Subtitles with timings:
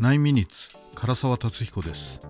[0.00, 2.20] 9ミニッツ唐沢達彦です。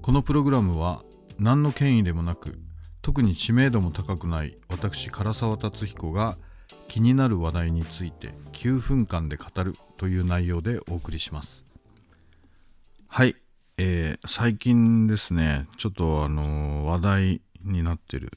[0.00, 1.04] このプログラムは
[1.38, 2.58] 何の権威でもなく
[3.02, 6.38] 特に知名度も高くない私唐沢達彦が
[6.88, 11.62] 気になる話題について9分間で語るという内容でお送りします。
[13.06, 13.36] はい、
[13.76, 18.32] えー、最近ですねちょっとあの話題になってる、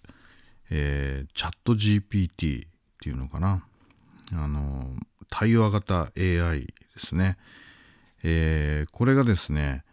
[0.69, 2.69] えー、チャット GPT っ
[3.01, 3.63] ていうのかな。
[4.33, 4.89] あの
[5.29, 7.37] 対話型 AI ですね、
[8.27, 9.83] えー、これがですね、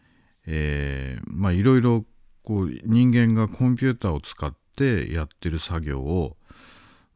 [0.46, 2.06] えー、まあいろいろ
[2.42, 6.38] こう人間がコンピューターを使ってやってる作業を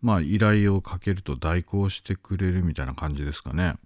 [0.03, 3.77] まあ依頼をかけると代行してくれるみたいな感じですかね。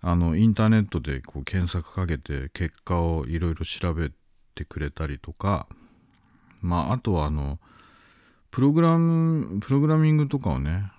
[0.00, 4.10] あのインターネットでこう検索かけて結果をいろいろ調べ
[4.56, 5.68] てくれたりとか
[6.60, 7.60] まああとはあの
[8.50, 10.90] プログラムプログラミングとかをね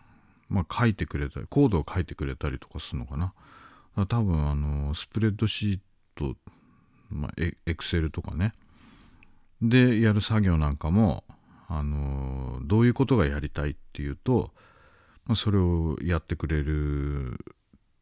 [0.49, 3.33] まあ、書いてくれたりコードを書いてくれたりとかするのかな
[3.95, 5.80] 多分あのスプレッドシー
[6.16, 6.36] ト、
[7.09, 8.53] まあ、エクセルとかね
[9.61, 11.23] でやる作業なんかも
[11.67, 14.52] あのどういうことがやりたいっていうと、
[15.25, 17.36] まあ、それをやってくれるっ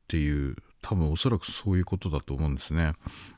[0.08, 2.94] ていう多分おそらくそういうことだと思うんですね。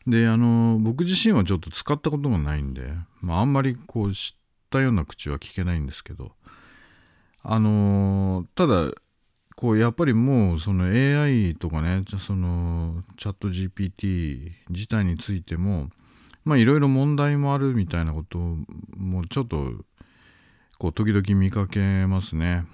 [0.07, 6.31] であの僕自身はちょっと使ったことがないんで、まあ、あんまりこう知ったような口は聞けないんですけど
[7.43, 8.91] あのただ
[9.55, 15.89] こうやっぱりもうその AI とかねそのチャット GPT 自体についても
[16.43, 18.37] まあいろいろ問題もあるみたいなこと
[18.97, 19.71] もちょっと
[20.77, 22.65] こう時々見かけますね。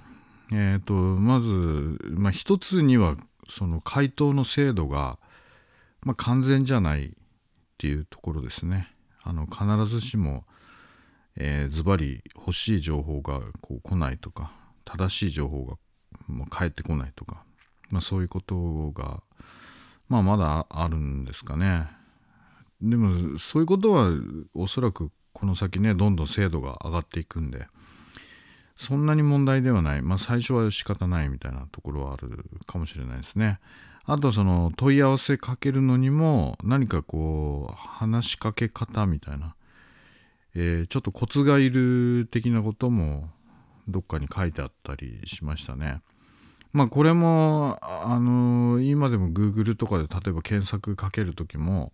[0.52, 3.16] えっ、ー、とまず、まあ、一つには
[3.50, 5.20] その回答の精度が、
[6.02, 7.12] まあ、完全じゃないっ
[7.78, 8.88] ていうところですね。
[9.24, 10.46] あの必ずしも、
[11.36, 14.52] えー、ズバリ欲しい情報がこう来ないとか
[14.86, 15.76] 正しい情報が
[16.30, 17.44] もう帰ってこないとか、
[17.92, 19.22] まあ、そういうことが、
[20.08, 21.88] まあ、まだあるんですかね。
[22.82, 24.10] でもそういうことは
[24.54, 27.68] おそらくこの先ねどんどん精度が上がっていくんで
[28.78, 33.60] そんなに問題ではない、まあ、最初は仕方ないみたいなところはあるかもしれないですね。
[34.06, 39.56] あとその問い合わせかけるのにも何かこう話しかけ方みたいな、
[40.56, 43.30] えー、ちょっとコツがいる的なことも
[43.88, 46.02] どっかに書いてあったりしましたね。
[46.72, 51.92] まあこれもあの今でも Google とかで例えば検索かける時も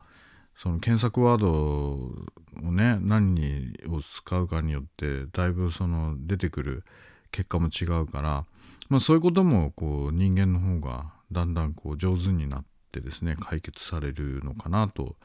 [0.58, 6.84] その検索ワードをね何を使うかによってだいぶその出てくる
[7.32, 8.46] 結果も違うから、
[8.90, 15.16] まあ、そういうこともこう人間の方がだんだんこう上手になってですね解決されるのかなと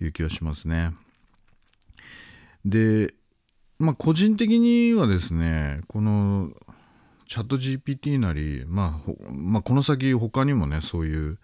[0.00, 0.92] いう気はしますね。
[2.64, 3.14] で
[3.78, 6.50] まあ個人的にはですねこの
[7.32, 11.38] チャット GPT なり、まあ、まあこの先他にもねそういう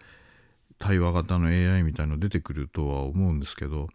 [0.77, 3.87] 対話型の AI みたいの出てくるとは思うんですけど、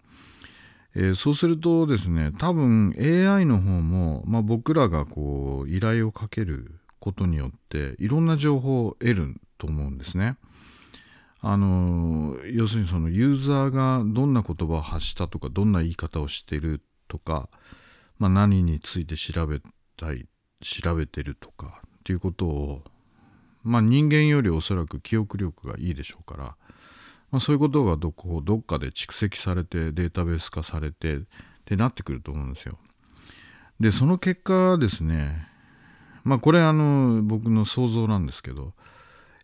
[0.97, 10.37] えー、そうするとですね多分 AI の方も、まあ、僕らがこう依頼をかけることによっていろんな情報を得ると思うんですね。
[11.43, 17.49] あの要するにそのユーザーがどんな言葉を発したとかどんな言い方をしてるとか
[18.19, 19.60] まあ、何について調べ
[19.97, 20.27] たい
[20.64, 22.82] 調べてるとかっていうことを、
[23.62, 26.44] まあ、人間よりおそらく記憶力がいいでしょうから、
[27.30, 31.20] まあ、そういうことがどこどっかで蓄積されてデータベース化されてっ
[31.66, 32.78] てなってくると思うんですよ。
[33.78, 35.48] でその結果ですね
[36.22, 38.72] まあこれあの僕の想像なんですけど、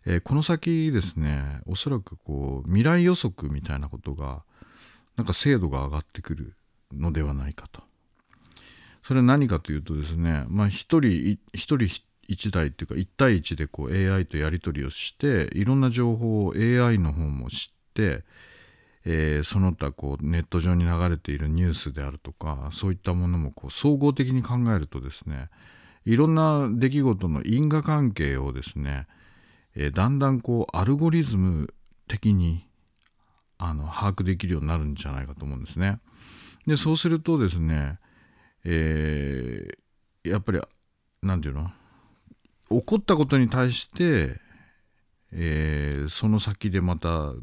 [0.05, 4.43] えー、この先ですねおそらくこう未来予測みたいなことが
[5.17, 6.55] なんか精度が上がってくる
[6.93, 7.90] のではないかと。
[9.03, 11.87] それは何かというとですね、まあ、一人一人
[12.27, 18.23] 一台っていうか1対1でこう AI とやり取りをしていろんな情報を AI の方も知って、
[19.05, 25.49] えー、その他こうネット上に流れているニュースであるとかそういったものもこう総合的に考えるとですね
[26.05, 29.07] いろんな出来事の因果関係をですね、
[29.75, 31.73] えー、だんだんこうアルゴリズム
[32.07, 32.65] 的に
[33.57, 35.99] あの把握できるようになるんじゃないかと思うんですね。
[36.65, 37.99] でそうするとですね
[38.63, 40.61] えー、やっぱり
[41.21, 41.71] 何て言うの？
[42.79, 44.39] 起こったことに対して、
[45.31, 47.33] えー、その先でまた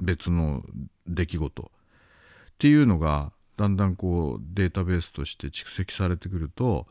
[0.00, 0.62] 別の
[1.06, 1.66] 出来事っ
[2.58, 6.86] ていうのがだんだんこうデータベースとして蓄積されてくると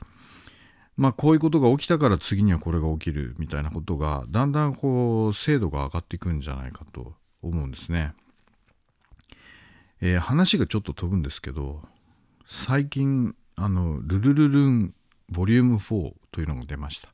[0.95, 8.13] まあこういうことが起きたから次にはこれが起きるみたいなことがだんだんこう精度が上がっていくんじゃないかと思うんですね。
[9.99, 11.81] えー、話がちょっと飛ぶんですけど
[12.45, 14.93] 最近あのルルルルン
[15.29, 17.09] ボリューム4というのが出ました。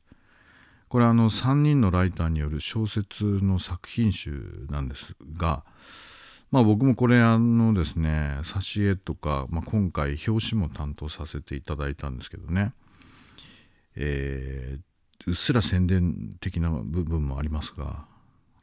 [0.88, 5.62] これあの3人のライターによる小説の作品集なんですが
[6.50, 12.72] まあ僕もこれあのですね挿絵とか、まあ、今回表紙も担当させていただいたんですけどね。
[13.94, 18.04] えー、うっすら宣伝的な部分もありますが。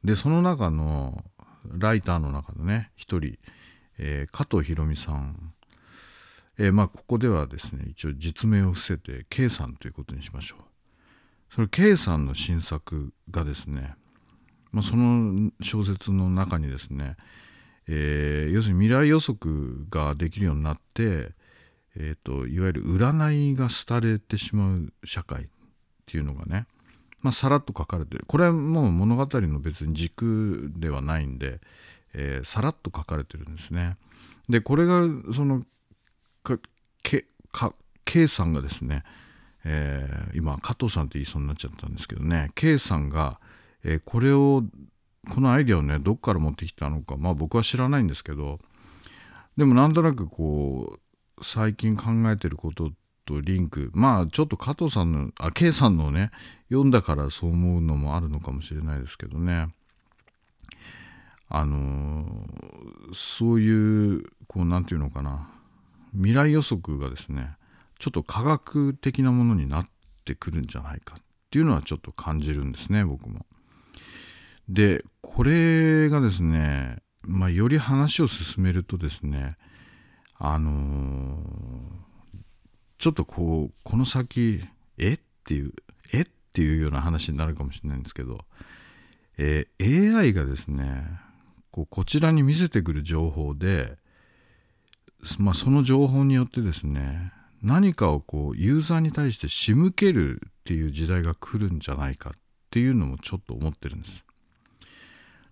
[0.03, 1.23] でその中の
[1.71, 3.37] ライターの中のね一人、
[3.97, 5.53] えー、加藤博美さん、
[6.57, 10.63] えー、まあここではですね一応実名を伏せて K さんということにしましょう
[11.53, 13.95] それ K さんの新作がですね、
[14.71, 17.15] まあ、その小説の中にですね、
[17.87, 21.31] えー、要するに未来予測ができるようになって
[21.99, 25.47] えーと、いわゆる占いが廃れてしまう社会っ
[26.05, 26.67] ていうのがね、
[27.23, 31.59] まあ、さらっと書かれてるこれはもう物語の別に軸ではないんで、
[32.13, 33.95] えー、さらっと書かれてるんですね。
[34.47, 35.01] でこれが
[35.33, 35.61] その
[38.07, 39.03] K さんがですね、
[39.65, 43.39] えー、今加藤さんって言いそうになっちゃったんですけどね K さんが、
[43.83, 44.63] えー、これを
[45.33, 48.59] このアイデアをねどっから持ってきたのかまあ僕は知らないんですけど
[49.57, 50.97] でもなんとなくこ
[51.37, 52.91] う最近考えてること
[53.25, 56.31] とリンクまあちょっと加藤さんのあ K さんのね
[56.69, 59.67] 読んだからそう思うのもあるのかもしれないですけどね。
[61.49, 65.49] あのー、そういうこう何て言うのかな
[66.13, 67.55] 未来予測がですね
[67.99, 69.85] ちょっと科学的なものになっ
[70.25, 73.45] てくるんじゃないかっていうのはちょっと感じるんですね僕も。
[74.69, 79.55] でこれがですね、まあ、より話を進めるとですね
[80.37, 81.37] あのー、
[82.97, 84.61] ちょっとこうこの先
[84.97, 85.13] え？
[85.13, 85.73] っていう
[86.13, 86.21] え？
[86.21, 88.39] っていうような話になるかもしれないんですけど、
[89.37, 91.03] えー、AI がですね
[91.71, 93.97] こうこちらに見せてくる情報で、
[95.39, 97.31] まあ、その情報によってですね
[97.63, 102.33] 何かをこうユーザーに対して仕向けるっていう時代が来るんじゃないかっ
[102.69, 104.23] ていうのもちょっと思ってるんです。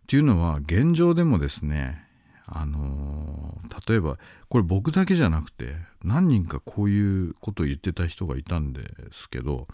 [0.04, 2.06] っていうのは現状でもですね
[2.46, 4.18] あのー、例えば
[4.50, 9.68] これ僕だけじゃなくて何人かこういうことを言ってた人がいたんですけど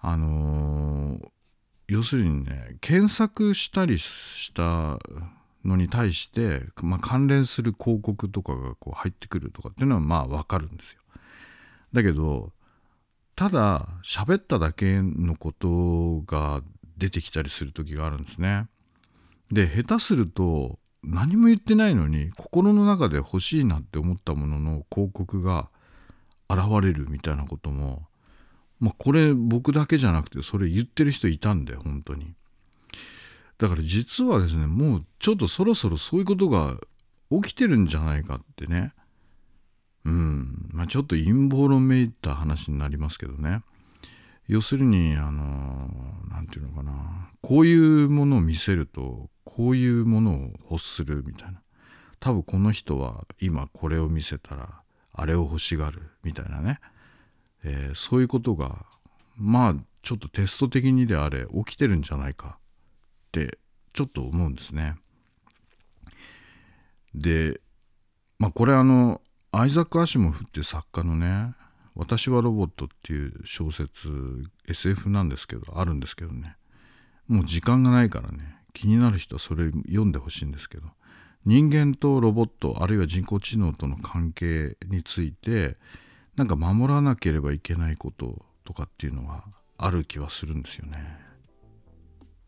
[0.00, 1.28] あのー、
[1.86, 4.98] 要するにね検索したりした
[5.68, 11.00] のに対して、まあ、関連する広告とかがこう入ってくるとかっていうのはまあわかるんですよ。
[11.92, 12.52] だけど
[13.36, 16.62] ただ喋っただけのことが
[16.96, 18.66] 出てきたりする時があるんですね。
[19.52, 25.70] で下手すると何も言ってないのに心の中で欲しいなって思ったものの広告が
[26.50, 28.06] 現れるみたいなことも
[28.80, 32.34] まあこれ僕だけじゃなくてそれ言ってる人いたんだよ本当に
[33.58, 36.78] だから実はですねもうちょっとそろそろそういうことが
[37.30, 38.92] 起きてるんじゃないかってね。
[40.04, 40.68] うん。
[40.72, 43.60] まあちょっと陰謀論めいた話になりますけどね。
[44.46, 45.90] 要するにあの
[46.30, 47.30] 何て言うのかな。
[47.42, 51.60] こういうものを見せるとこういうものを欲するみたいな。
[52.20, 54.80] 多分この人は今これを見せたら
[55.12, 56.80] あれを欲しがるみたいなね、
[57.62, 58.86] えー、そういうことが
[59.36, 62.58] まあちょっとテスト的にであれ起きてるんじゃないか。
[63.44, 63.58] って
[63.92, 64.96] ちょっと思うんですね。
[67.14, 67.60] で
[68.38, 69.20] まあこれあの
[69.50, 71.54] アイザック・アシモフって作家のね
[71.94, 74.08] 私はロボットっていう小説
[74.68, 76.56] SF なんですけどあるんですけどね。
[77.26, 78.56] もう時間がないからね。
[78.72, 80.86] 気になる人はそれ読んでほしいんですけど。
[81.44, 85.76] 人間とロボットあるいは人工知能との関係について
[86.36, 89.44] なんか守らなければいけないこととかっていうのは
[89.78, 91.27] ある気はするんですよね。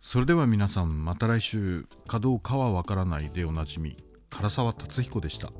[0.00, 3.96] それでは皆さんまた来週かどうかはわからないでおなじみ
[4.30, 5.52] 唐沢達彦でした。